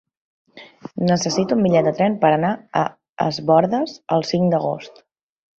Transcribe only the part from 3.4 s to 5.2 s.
Bòrdes el cinc d'agost.